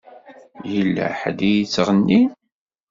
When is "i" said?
1.49-1.51